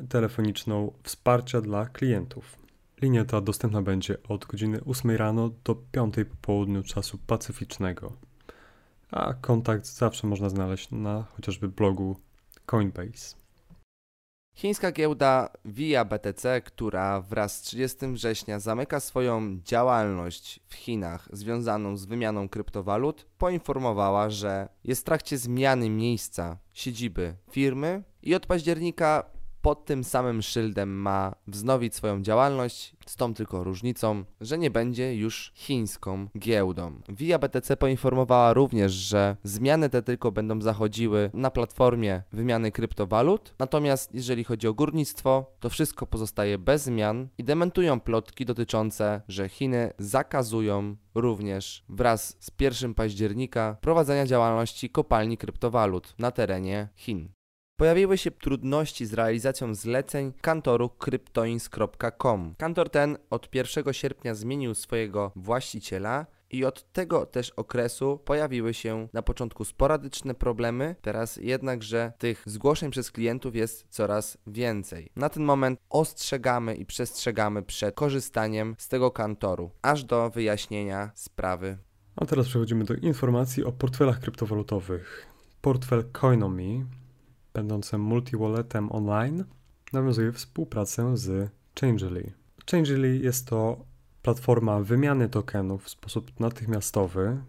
[0.08, 2.56] telefoniczną wsparcia dla klientów.
[3.02, 8.12] Linia ta dostępna będzie od godziny 8 rano do 5 po południu czasu pacyficznego,
[9.10, 12.16] a kontakt zawsze można znaleźć na chociażby blogu
[12.66, 13.42] Coinbase.
[14.54, 21.96] Chińska giełda Via BTC, która wraz z 30 września zamyka swoją działalność w Chinach związaną
[21.96, 29.24] z wymianą kryptowalut, poinformowała, że jest w trakcie zmiany miejsca siedziby firmy i od października
[29.62, 35.16] pod tym samym szyldem ma wznowić swoją działalność, z tą tylko różnicą, że nie będzie
[35.16, 37.00] już chińską giełdą.
[37.08, 44.14] Via BTC poinformowała również, że zmiany te tylko będą zachodziły na platformie wymiany kryptowalut, natomiast
[44.14, 49.92] jeżeli chodzi o górnictwo, to wszystko pozostaje bez zmian i dementują plotki dotyczące, że Chiny
[49.98, 57.28] zakazują również wraz z 1 października prowadzenia działalności kopalni kryptowalut na terenie Chin.
[57.82, 62.54] Pojawiły się trudności z realizacją zleceń kantoru cryptoins.com.
[62.58, 69.08] Kantor ten od 1 sierpnia zmienił swojego właściciela i od tego też okresu pojawiły się
[69.12, 75.10] na początku sporadyczne problemy, teraz jednakże tych zgłoszeń przez klientów jest coraz więcej.
[75.16, 81.78] Na ten moment ostrzegamy i przestrzegamy przed korzystaniem z tego kantoru, aż do wyjaśnienia sprawy.
[82.16, 85.26] A teraz przechodzimy do informacji o portfelach kryptowalutowych.
[85.60, 86.84] Portfel Coinomi
[87.54, 89.44] będące multi-walletem online,
[89.92, 92.32] nawiązuje współpracę z Changely.
[92.70, 93.84] Changely jest to
[94.22, 97.42] platforma wymiany tokenów w sposób natychmiastowy,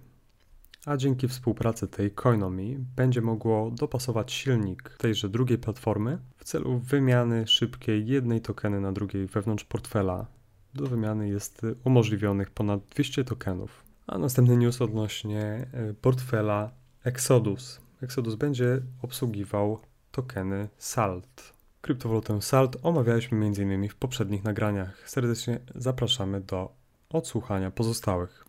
[0.86, 7.48] a dzięki współpracy tej Coinomi będzie mogło dopasować silnik tejże drugiej platformy w celu wymiany
[7.48, 10.28] szybkiej jednej tokeny na drugiej wewnątrz portfela.
[10.74, 13.84] Do wymiany jest umożliwionych ponad 200 tokenów.
[14.08, 16.72] A następny news odnośnie e, portfela
[17.04, 17.82] Exodus.
[18.02, 19.80] Exodus będzie obsługiwał
[20.14, 21.54] tokeny SALT.
[21.82, 23.90] Kryptowalutę SALT omawialiśmy m.in.
[23.90, 25.10] w poprzednich nagraniach.
[25.10, 26.76] Serdecznie zapraszamy do
[27.10, 28.46] odsłuchania pozostałych.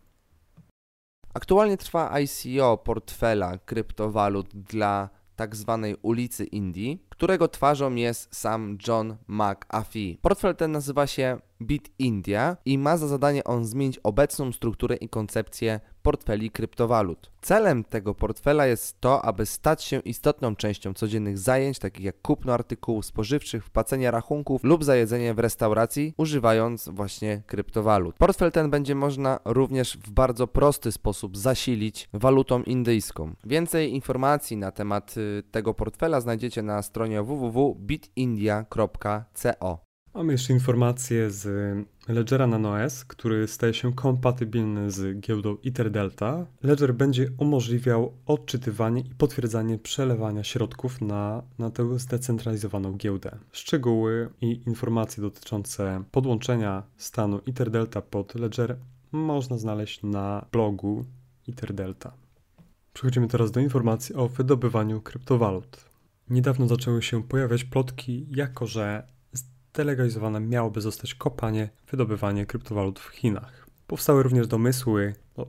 [1.33, 9.15] Aktualnie trwa ICO portfela kryptowalut dla tak zwanej ulicy Indii, którego twarzą jest sam John
[9.27, 10.17] McAfee.
[10.21, 15.09] Portfel ten nazywa się Bit India i ma za zadanie on zmienić obecną strukturę i
[15.09, 17.31] koncepcję portfeli kryptowalut.
[17.41, 22.53] Celem tego portfela jest to, aby stać się istotną częścią codziennych zajęć, takich jak kupno
[22.53, 28.15] artykułów spożywczych, wpłacenie rachunków lub zajedzenie w restauracji, używając właśnie kryptowalut.
[28.15, 33.33] Portfel ten będzie można również w bardzo prosty sposób zasilić walutą indyjską.
[33.45, 39.85] Więcej informacji na temat y, tego portfela znajdziecie na stronie www.bitindia.co.
[40.15, 41.47] Mamy jeszcze informację z
[42.07, 46.45] Ledgera NanoS, który staje się kompatybilny z giełdą EtherDelta.
[46.63, 53.37] Ledger będzie umożliwiał odczytywanie i potwierdzanie przelewania środków na, na tę zdecentralizowaną giełdę.
[53.51, 58.77] Szczegóły i informacje dotyczące podłączenia stanu EtherDelta pod Ledger
[59.11, 61.05] można znaleźć na blogu
[61.49, 62.13] EtherDelta.
[62.93, 65.94] Przechodzimy teraz do informacji o wydobywaniu kryptowalut.
[66.29, 69.07] Niedawno zaczęły się pojawiać plotki, jako że
[69.73, 73.67] delegalizowane miałoby zostać kopanie, wydobywanie kryptowalut w Chinach.
[73.87, 75.47] Powstały również domysły no,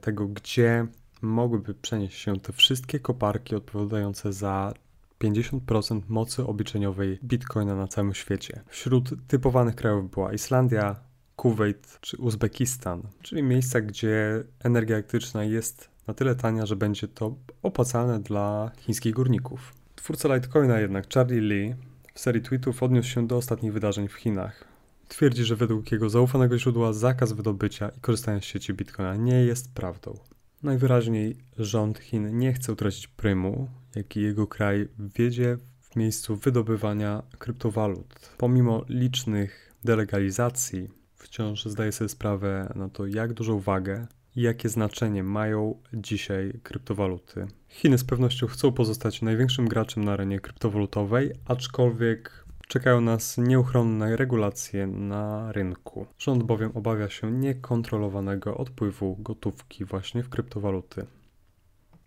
[0.00, 0.86] tego, gdzie
[1.22, 4.74] mogłyby przenieść się te wszystkie koparki odpowiadające za
[5.20, 8.62] 50% mocy obliczeniowej bitcoina na całym świecie.
[8.66, 10.96] Wśród typowanych krajów była Islandia,
[11.36, 17.36] Kuwait czy Uzbekistan, czyli miejsca, gdzie energia elektryczna jest na tyle tania, że będzie to
[17.62, 19.74] opłacalne dla chińskich górników.
[20.06, 21.74] Twórca Litecoina jednak, Charlie Lee,
[22.14, 24.64] w serii tweetów odniósł się do ostatnich wydarzeń w Chinach.
[25.08, 29.74] Twierdzi, że według jego zaufanego źródła zakaz wydobycia i korzystania z sieci Bitcoina nie jest
[29.74, 30.18] prawdą.
[30.62, 38.30] Najwyraźniej rząd Chin nie chce utracić prymu, jaki jego kraj wiedzie w miejscu wydobywania kryptowalut.
[38.38, 45.74] Pomimo licznych delegalizacji, wciąż zdaje sobie sprawę na to, jak dużą wagę jakie znaczenie mają
[45.94, 47.46] dzisiaj kryptowaluty.
[47.68, 54.86] Chiny z pewnością chcą pozostać największym graczem na arenie kryptowalutowej, aczkolwiek czekają nas nieuchronne regulacje
[54.86, 56.06] na rynku.
[56.18, 61.06] Rząd bowiem obawia się niekontrolowanego odpływu gotówki właśnie w kryptowaluty.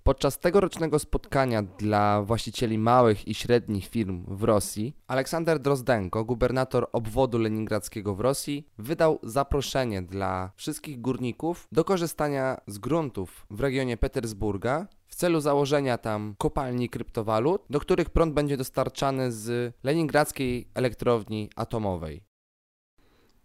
[0.04, 7.38] Podczas tegorocznego spotkania dla właścicieli małych i średnich firm w Rosji, Aleksander Drozdenko, gubernator obwodu
[7.38, 14.88] leningradzkiego w Rosji, wydał zaproszenie dla wszystkich górników do korzystania z gruntów w regionie Petersburga
[15.08, 22.24] w celu założenia tam kopalni kryptowalut, do których prąd będzie dostarczany z leningradzkiej elektrowni atomowej.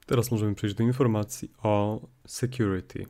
[0.06, 3.06] Teraz możemy przejść do informacji o security.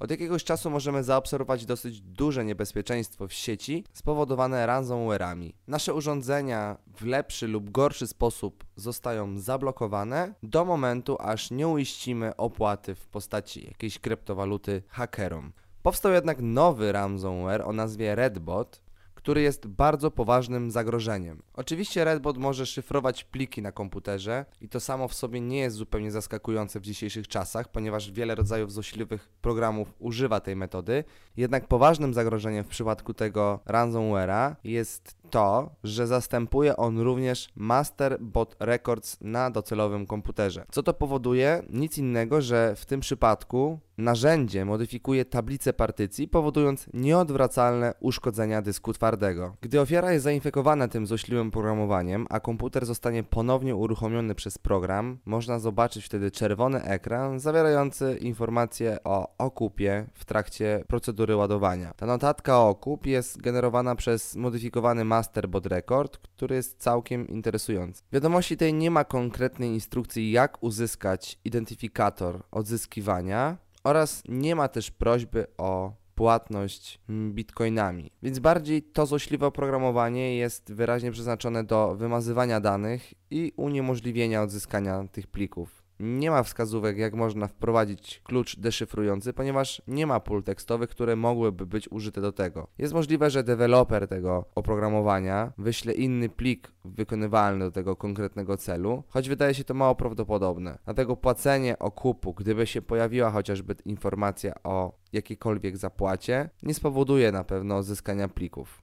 [0.00, 5.52] Od jakiegoś czasu możemy zaobserwować dosyć duże niebezpieczeństwo w sieci spowodowane ransomware'ami.
[5.66, 12.94] Nasze urządzenia w lepszy lub gorszy sposób zostają zablokowane do momentu, aż nie uiścimy opłaty
[12.94, 15.52] w postaci jakiejś kryptowaluty hakerom.
[15.82, 18.82] Powstał jednak nowy ransomware o nazwie Redbot,
[19.20, 21.42] który jest bardzo poważnym zagrożeniem.
[21.54, 26.10] Oczywiście Redbot może szyfrować pliki na komputerze i to samo w sobie nie jest zupełnie
[26.10, 31.04] zaskakujące w dzisiejszych czasach, ponieważ wiele rodzajów złośliwych programów używa tej metody.
[31.36, 38.56] Jednak poważnym zagrożeniem w przypadku tego ransomware'a jest to, że zastępuje on również Master Bot
[38.60, 40.64] Records na docelowym komputerze.
[40.70, 41.62] Co to powoduje?
[41.70, 49.56] Nic innego, że w tym przypadku narzędzie modyfikuje tablicę partycji, powodując nieodwracalne uszkodzenia dysku twardego.
[49.60, 55.58] Gdy ofiara jest zainfekowana tym złośliwym programowaniem, a komputer zostanie ponownie uruchomiony przez program, można
[55.58, 61.94] zobaczyć wtedy czerwony ekran zawierający informacje o okupie w trakcie procedury ładowania.
[61.96, 68.02] Ta notatka o okup jest generowana przez modyfikowany Masterbot Record, który jest całkiem interesujący.
[68.10, 74.90] W wiadomości tej nie ma konkretnej instrukcji, jak uzyskać identyfikator odzyskiwania, oraz nie ma też
[74.90, 78.10] prośby o płatność bitcoinami.
[78.22, 85.26] Więc bardziej to złośliwe oprogramowanie jest wyraźnie przeznaczone do wymazywania danych i uniemożliwienia odzyskania tych
[85.26, 85.79] plików.
[86.02, 91.66] Nie ma wskazówek, jak można wprowadzić klucz deszyfrujący, ponieważ nie ma pól tekstowych, które mogłyby
[91.66, 92.68] być użyte do tego.
[92.78, 99.28] Jest możliwe, że deweloper tego oprogramowania wyśle inny plik wykonywalny do tego konkretnego celu, choć
[99.28, 100.78] wydaje się to mało prawdopodobne.
[100.84, 107.76] Dlatego płacenie okupu, gdyby się pojawiła chociażby informacja o jakiejkolwiek zapłacie, nie spowoduje na pewno
[107.76, 108.82] odzyskania plików.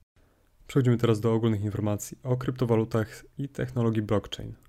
[0.67, 4.66] Przechodzimy teraz do ogólnych informacji o kryptowalutach i technologii blockchain.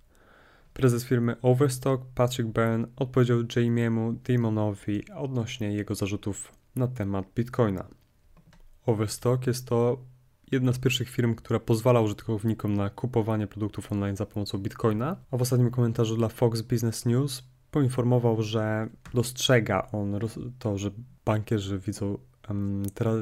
[0.79, 7.89] Prezes firmy Overstock Patrick Byrne odpowiedział Jamiemu Dimonowi odnośnie jego zarzutów na temat Bitcoina.
[8.87, 9.99] Overstock jest to
[10.53, 15.37] jedna z pierwszych firm, która pozwala użytkownikom na kupowanie produktów online za pomocą Bitcoina, a
[15.37, 20.19] w ostatnim komentarzu dla Fox Business News poinformował, że dostrzega on
[20.59, 20.91] to, że
[21.25, 22.19] bankierzy widzą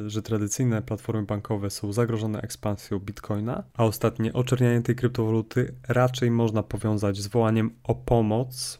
[0.06, 6.62] że tradycyjne platformy bankowe są zagrożone ekspansją bitcoina, a ostatnie oczernianie tej kryptowaluty raczej można
[6.62, 8.78] powiązać z wołaniem o pomoc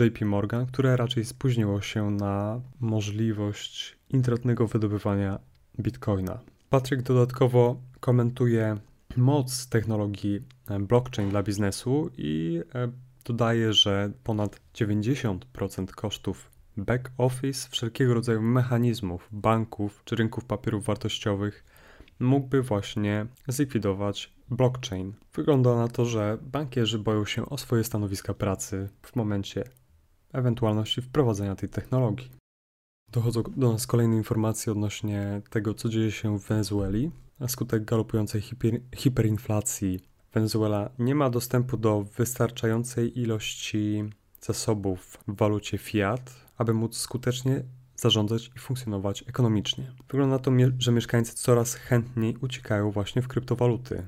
[0.00, 5.38] JP Morgan, które raczej spóźniło się na możliwość internetnego wydobywania
[5.80, 6.38] bitcoina.
[6.70, 8.76] Patrick dodatkowo komentuje
[9.16, 10.40] moc technologii
[10.80, 12.88] blockchain dla biznesu i e,
[13.24, 21.64] dodaje, że ponad 90% kosztów back office wszelkiego rodzaju mechanizmów, banków czy rynków papierów wartościowych
[22.20, 25.12] mógłby właśnie zlikwidować blockchain.
[25.34, 29.64] Wygląda na to, że bankierzy boją się o swoje stanowiska pracy w momencie
[30.32, 32.30] ewentualności wprowadzenia tej technologii.
[33.12, 37.10] Dochodzą do nas kolejne informacje odnośnie tego, co dzieje się w Wenezueli.
[37.38, 40.00] Na skutek galopującej hiper, hiperinflacji
[40.32, 44.04] Wenezuela nie ma dostępu do wystarczającej ilości
[44.40, 47.62] zasobów w walucie fiat, aby móc skutecznie
[47.96, 49.92] zarządzać i funkcjonować ekonomicznie.
[50.08, 54.06] Wygląda na to, że mieszkańcy coraz chętniej uciekają właśnie w kryptowaluty.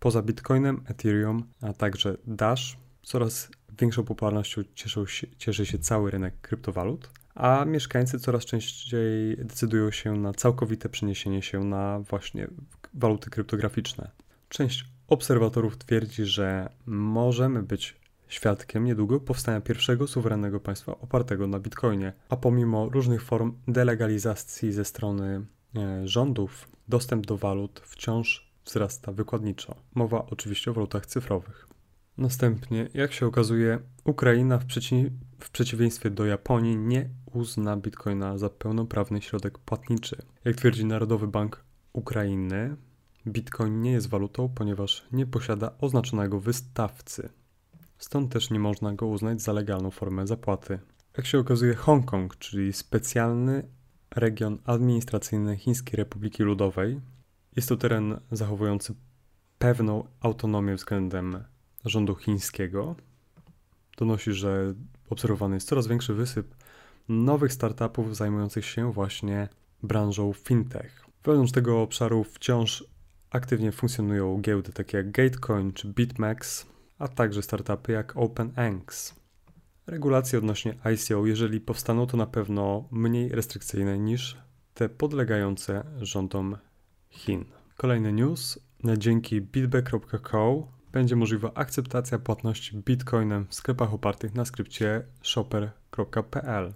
[0.00, 4.62] Poza Bitcoinem, Ethereum, a także Dash, coraz większą popularnością
[5.06, 11.42] się, cieszy się cały rynek kryptowalut, a mieszkańcy coraz częściej decydują się na całkowite przeniesienie
[11.42, 12.48] się na właśnie
[12.94, 14.10] waluty kryptograficzne.
[14.48, 18.01] Część obserwatorów twierdzi, że możemy być
[18.32, 24.84] świadkiem niedługo powstania pierwszego suwerennego państwa opartego na bitcoinie, a pomimo różnych form delegalizacji ze
[24.84, 29.74] strony e, rządów, dostęp do walut wciąż wzrasta wykładniczo.
[29.94, 31.68] Mowa oczywiście o walutach cyfrowych.
[32.18, 38.50] Następnie, jak się okazuje, Ukraina w, przeci w przeciwieństwie do Japonii nie uzna bitcoina za
[38.50, 40.16] pełnoprawny środek płatniczy.
[40.44, 42.76] Jak twierdzi Narodowy Bank Ukrainy,
[43.26, 47.28] bitcoin nie jest walutą, ponieważ nie posiada oznaczonego wystawcy.
[48.02, 50.78] Stąd też nie można go uznać za legalną formę zapłaty.
[51.16, 53.68] Jak się okazuje, Hongkong, czyli specjalny
[54.16, 57.00] region administracyjny Chińskiej Republiki Ludowej,
[57.56, 58.94] jest to teren zachowujący
[59.58, 61.44] pewną autonomię względem
[61.84, 62.96] rządu chińskiego.
[63.98, 64.74] Donosi, że
[65.10, 66.54] obserwowany jest coraz większy wysyp
[67.08, 69.48] nowych startupów zajmujących się właśnie
[69.82, 71.06] branżą fintech.
[71.24, 72.84] Wewnątrz tego obszaru wciąż
[73.30, 76.71] aktywnie funkcjonują giełdy takie jak Gatecoin czy BitMEX,
[77.02, 79.14] a także startupy jak OpenAngs.
[79.86, 84.38] Regulacje odnośnie ICO, jeżeli powstaną, to na pewno mniej restrykcyjne niż
[84.74, 86.56] te podlegające rządom
[87.08, 87.44] Chin.
[87.76, 88.58] Kolejny news.
[88.98, 96.72] Dzięki bitback.co będzie możliwa akceptacja płatności bitcoinem w sklepach opartych na skrypcie shopper.pl.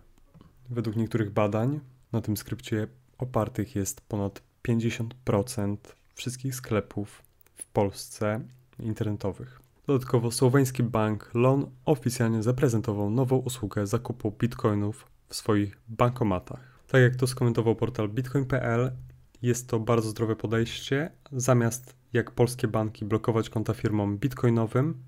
[0.71, 1.81] Według niektórych badań
[2.13, 2.87] na tym skrypcie
[3.19, 5.77] opartych jest ponad 50%
[6.15, 7.23] wszystkich sklepów
[7.55, 8.41] w Polsce
[8.79, 9.66] internetowych.
[9.87, 16.81] Dodatkowo słoweński bank Loan oficjalnie zaprezentował nową usługę zakupu bitcoinów w swoich bankomatach.
[16.87, 18.93] Tak jak to skomentował portal bitcoin.pl,
[19.43, 21.11] jest to bardzo zdrowe podejście.
[21.33, 25.03] Zamiast jak polskie banki blokować konta firmom bitcoinowym,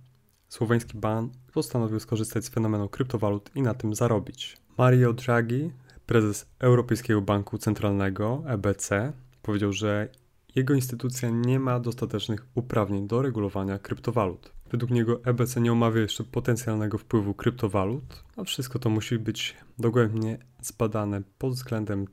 [0.49, 4.57] słoweński bank postanowił skorzystać z fenomenu kryptowalut i na tym zarobić.
[4.79, 5.73] Mario Draghi,
[6.07, 9.13] prezes Europejskiego Banku Centralnego EBC,
[9.43, 10.09] powiedział, że
[10.55, 14.58] jego instytucja nie ma dostatecznych uprawnień do regulowania kryptowalut.
[14.71, 20.39] Według niego EBC nie omawia jeszcze potencjalnego wpływu kryptowalut, a wszystko to musi być dogłębnie
[20.63, 22.07] zbadane pod względem,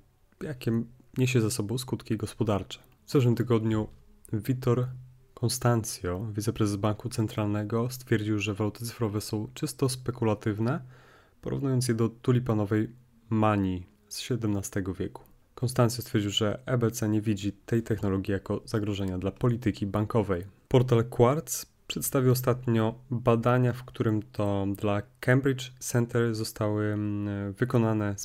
[0.43, 0.83] jakie
[1.17, 2.79] niesie ze sobą skutki gospodarcze.
[3.05, 3.87] W zeszłym tygodniu
[4.33, 4.87] Vitor
[5.41, 10.81] Constancio, wiceprezes Banku Centralnego, stwierdził, że waluty cyfrowe są czysto spekulatywne,
[11.41, 12.89] porównując je do tulipanowej
[13.29, 15.23] manii z XVII wieku.
[15.55, 20.45] Konstancja stwierdził, że EBC nie widzi tej technologii jako zagrożenia dla polityki bankowej.
[20.67, 28.15] Portal Quartz przedstawił ostatnio badania, w którym to dla Cambridge Center zostały mm, wykonane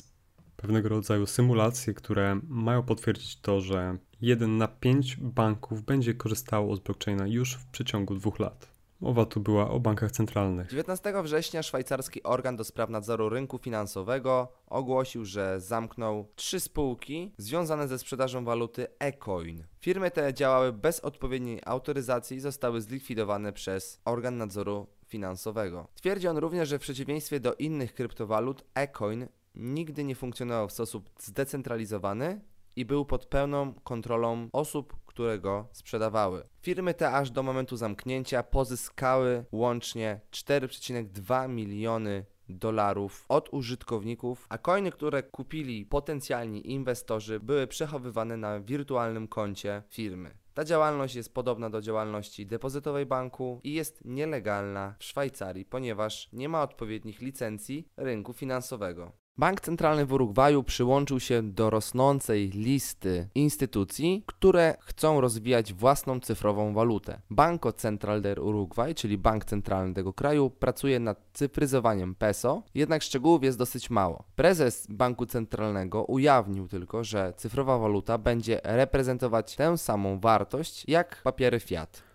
[0.57, 6.79] pewnego rodzaju symulacje, które mają potwierdzić to, że jeden na pięć banków będzie korzystało z
[6.79, 8.70] blockchaina już w przeciągu dwóch lat.
[9.01, 10.69] Mowa tu była o bankach centralnych.
[10.69, 17.87] 19 września szwajcarski organ do spraw nadzoru rynku finansowego ogłosił, że zamknął trzy spółki związane
[17.87, 19.63] ze sprzedażą waluty eCoin.
[19.79, 25.87] Firmy te działały bez odpowiedniej autoryzacji i zostały zlikwidowane przez organ nadzoru finansowego.
[25.95, 31.09] Twierdzi on również, że w przeciwieństwie do innych kryptowalut eCoin nigdy nie funkcjonował w sposób
[31.19, 32.41] zdecentralizowany
[32.75, 36.43] i był pod pełną kontrolą osób, które go sprzedawały.
[36.61, 44.91] Firmy te aż do momentu zamknięcia pozyskały łącznie 4,2 miliony dolarów od użytkowników, a coiny,
[44.91, 50.37] które kupili potencjalni inwestorzy, były przechowywane na wirtualnym koncie firmy.
[50.53, 56.49] Ta działalność jest podobna do działalności depozytowej banku i jest nielegalna w Szwajcarii, ponieważ nie
[56.49, 59.20] ma odpowiednich licencji rynku finansowego.
[59.41, 66.73] Bank Centralny w Urugwaju przyłączył się do rosnącej listy instytucji, które chcą rozwijać własną cyfrową
[66.73, 67.21] walutę.
[67.29, 73.43] Banco Central del Uruguay, czyli bank centralny tego kraju, pracuje nad cyfryzowaniem peso, jednak szczegółów
[73.43, 74.23] jest dosyć mało.
[74.35, 81.59] Prezes Banku Centralnego ujawnił tylko, że cyfrowa waluta będzie reprezentować tę samą wartość jak papiery
[81.59, 82.10] fiat.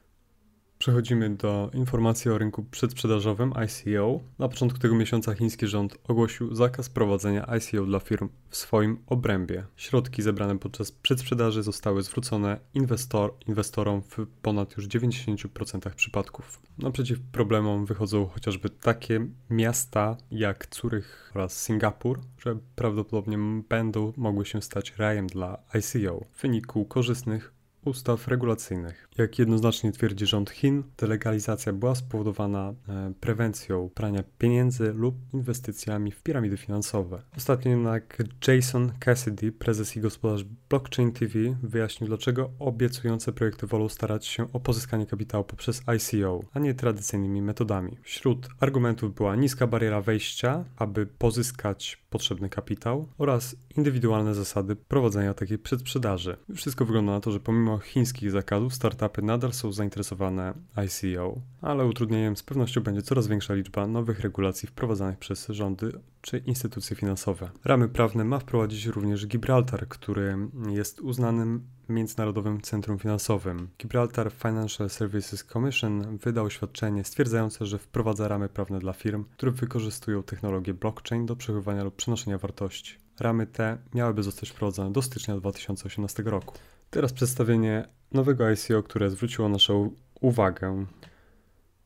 [0.86, 4.20] Przechodzimy do informacji o rynku przedsprzedażowym ICO.
[4.38, 9.64] Na początku tego miesiąca chiński rząd ogłosił zakaz prowadzenia ICO dla firm w swoim obrębie.
[9.76, 16.60] Środki zebrane podczas przedsprzedaży zostały zwrócone inwestor, inwestorom w ponad już 90% przypadków.
[16.78, 24.62] Naprzeciw problemom wychodzą chociażby takie miasta jak Curych oraz Singapur, które prawdopodobnie będą mogły się
[24.62, 27.55] stać rajem dla ICO w wyniku korzystnych
[27.86, 29.08] ustaw regulacyjnych.
[29.18, 36.22] Jak jednoznacznie twierdzi rząd Chin, delegalizacja była spowodowana e, prewencją prania pieniędzy lub inwestycjami w
[36.22, 37.22] piramidy finansowe.
[37.36, 41.32] Ostatnio jednak Jason Cassidy, prezes i gospodarz Blockchain TV,
[41.62, 47.42] wyjaśnił, dlaczego obiecujące projekty wolą starać się o pozyskanie kapitału poprzez ICO, a nie tradycyjnymi
[47.42, 47.98] metodami.
[48.02, 55.58] Wśród argumentów była niska bariera wejścia, aby pozyskać potrzebny kapitał oraz indywidualne zasady prowadzenia takiej
[55.58, 56.36] przedsprzedaży.
[56.54, 62.36] Wszystko wygląda na to, że pomimo chińskich zakazów startupy nadal są zainteresowane ICO, ale utrudnieniem
[62.36, 67.50] z pewnością będzie coraz większa liczba nowych regulacji wprowadzanych przez rządy czy instytucje finansowe.
[67.64, 70.36] Ramy prawne ma wprowadzić również Gibraltar, który
[70.70, 73.68] jest uznanym Międzynarodowym Centrum Finansowym.
[73.78, 80.22] Gibraltar Financial Services Commission wydał oświadczenie stwierdzające, że wprowadza ramy prawne dla firm, które wykorzystują
[80.22, 82.94] technologię blockchain do przechowywania lub przenoszenia wartości.
[83.20, 86.54] Ramy te miałyby zostać wprowadzone do stycznia 2018 roku.
[86.96, 89.90] Teraz przedstawienie nowego ICO, które zwróciło naszą
[90.20, 90.86] uwagę.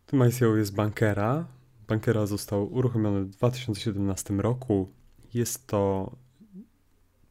[0.06, 1.46] Tym ICO jest Bankera.
[1.88, 4.92] Bankera został uruchomiony w 2017 roku.
[5.34, 6.12] Jest to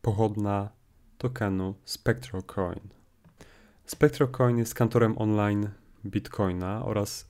[0.01, 0.69] pochodna
[1.17, 2.89] tokenu SpectroCoin.
[3.85, 5.69] SpectroCoin jest kantorem online
[6.05, 7.29] Bitcoina oraz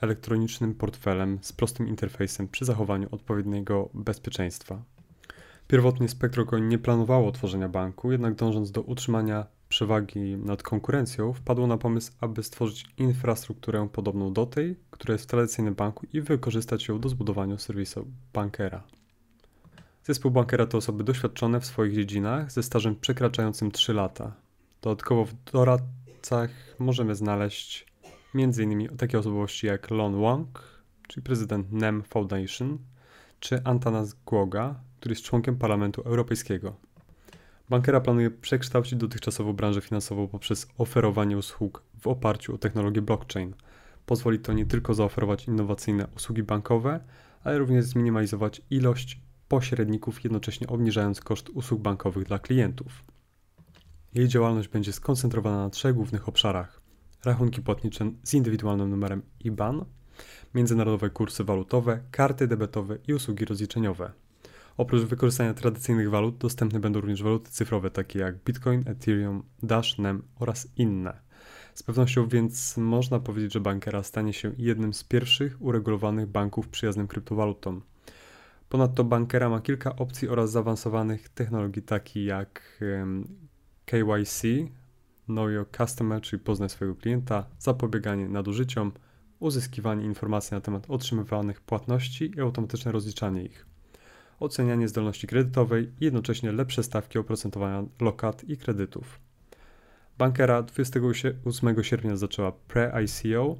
[0.00, 4.82] elektronicznym portfelem z prostym interfejsem przy zachowaniu odpowiedniego bezpieczeństwa.
[5.68, 11.78] Pierwotnie SpectroCoin nie planowało tworzenia banku, jednak dążąc do utrzymania przewagi nad konkurencją, wpadło na
[11.78, 17.00] pomysł, aby stworzyć infrastrukturę podobną do tej, która jest w tradycyjnym banku i wykorzystać ją
[17.00, 18.82] do zbudowania serwisu bankera.
[20.04, 24.34] Zespół bankera to osoby doświadczone w swoich dziedzinach ze stażem przekraczającym 3 lata.
[24.82, 27.86] Dodatkowo w doradcach możemy znaleźć
[28.34, 28.96] m.in.
[28.96, 30.62] takie osobowości jak Lon Wong,
[31.08, 32.78] czyli prezydent NEM Foundation,
[33.40, 36.76] czy Antanas Głoga, który jest członkiem Parlamentu Europejskiego.
[37.68, 43.54] Bankera planuje przekształcić dotychczasową branżę finansową poprzez oferowanie usług w oparciu o technologię blockchain.
[44.06, 47.00] Pozwoli to nie tylko zaoferować innowacyjne usługi bankowe,
[47.44, 53.04] ale również zminimalizować ilość pośredników, jednocześnie obniżając koszt usług bankowych dla klientów.
[54.14, 56.80] Jej działalność będzie skoncentrowana na trzech głównych obszarach:
[57.24, 59.84] rachunki płatnicze z indywidualnym numerem IBAN,
[60.54, 64.12] międzynarodowe kursy walutowe, karty debetowe i usługi rozliczeniowe.
[64.78, 70.22] Oprócz wykorzystania tradycyjnych walut, dostępne będą również waluty cyfrowe, takie jak Bitcoin, Ethereum, Dash, NEM
[70.36, 71.20] oraz inne.
[71.74, 77.08] Z pewnością więc można powiedzieć, że Bankera stanie się jednym z pierwszych uregulowanych banków przyjaznym
[77.08, 77.82] kryptowalutom.
[78.68, 82.82] Ponadto Bankera ma kilka opcji oraz zaawansowanych technologii, takich jak
[83.84, 84.42] KYC,
[85.26, 88.92] Know Your Customer, czyli poznaj swojego klienta, zapobieganie nadużyciom,
[89.38, 93.66] uzyskiwanie informacji na temat otrzymywanych płatności i automatyczne rozliczanie ich,
[94.40, 99.20] ocenianie zdolności kredytowej i jednocześnie lepsze stawki oprocentowania lokat i kredytów.
[100.18, 103.56] Bankera 28 sierpnia zaczęła pre-ICO,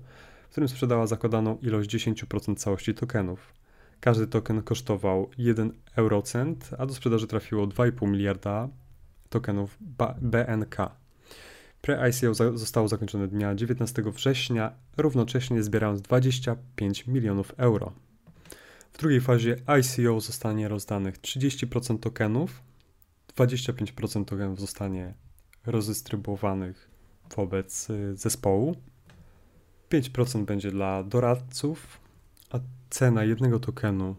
[0.48, 3.54] w którym sprzedała zakładaną ilość 10% całości tokenów.
[4.00, 8.68] Każdy token kosztował 1 eurocent, a do sprzedaży trafiło 2,5 miliarda
[9.28, 9.78] tokenów
[10.20, 10.76] BNK.
[11.82, 17.92] Pre-ICO zostało zakończone dnia 19 września, równocześnie zbierając 25 milionów euro.
[18.99, 22.62] W drugiej fazie ICO zostanie rozdanych 30% tokenów,
[23.36, 25.14] 25% tokenów zostanie
[25.66, 26.90] rozdystrybuowanych
[27.36, 28.76] wobec y, zespołu,
[29.90, 32.01] 5% będzie dla doradców,
[32.51, 32.59] a
[32.90, 34.16] cena jednego tokenu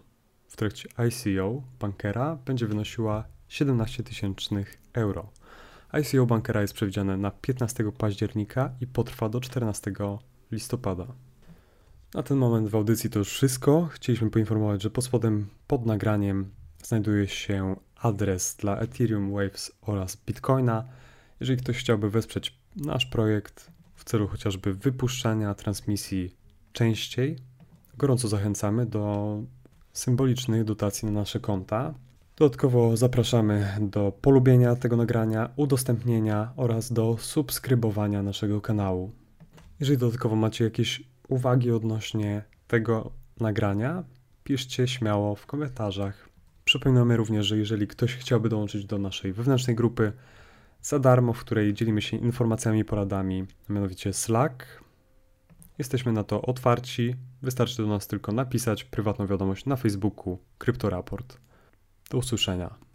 [0.47, 5.31] w trakcie ICO bankera będzie wynosiła 17 tysięcznych euro.
[6.01, 9.91] ICO Bankera jest przewidziane na 15 października i potrwa do 14
[10.51, 11.07] listopada.
[12.13, 13.85] Na ten moment w audycji to już wszystko.
[13.85, 16.49] Chcieliśmy poinformować, że pod spodem pod nagraniem
[16.83, 20.83] znajduje się adres dla Ethereum Waves oraz Bitcoina.
[21.39, 26.35] Jeżeli ktoś chciałby wesprzeć nasz projekt w celu chociażby wypuszczania transmisji
[26.73, 27.37] częściej,
[27.97, 29.37] gorąco zachęcamy do
[29.93, 31.93] symbolicznych dotacji na nasze konta.
[32.37, 39.11] Dodatkowo zapraszamy do polubienia tego nagrania, udostępnienia oraz do subskrybowania naszego kanału.
[39.79, 44.03] Jeżeli dodatkowo macie jakieś uwagi odnośnie tego nagrania,
[44.43, 46.29] piszcie śmiało w komentarzach.
[46.65, 50.11] Przypominamy również, że jeżeli ktoś chciałby dołączyć do naszej wewnętrznej grupy
[50.81, 54.65] za darmo, w której dzielimy się informacjami i poradami, mianowicie Slack,
[55.77, 57.15] jesteśmy na to otwarci.
[57.41, 61.37] Wystarczy do nas tylko napisać prywatną wiadomość na Facebooku Kryptoraport.
[62.09, 62.88] Do usłyszenia.